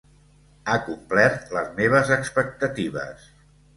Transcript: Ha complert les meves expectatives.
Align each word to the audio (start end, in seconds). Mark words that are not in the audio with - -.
Ha 0.71 0.77
complert 0.87 1.53
les 1.57 1.69
meves 1.81 2.13
expectatives. 2.17 3.29